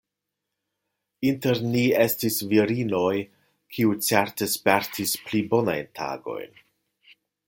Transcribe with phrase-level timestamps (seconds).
[1.31, 3.13] Inter ni estis virinoj,
[3.75, 6.61] kiuj certe spertis pli bonajn tagojn.